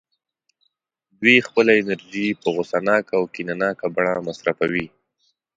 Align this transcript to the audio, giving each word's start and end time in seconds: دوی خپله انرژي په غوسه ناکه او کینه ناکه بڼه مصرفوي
دوی 1.19 1.37
خپله 1.47 1.71
انرژي 1.81 2.27
په 2.41 2.47
غوسه 2.53 2.79
ناکه 2.87 3.13
او 3.19 3.23
کینه 3.33 3.55
ناکه 3.61 3.87
بڼه 3.95 4.13
مصرفوي 4.27 4.87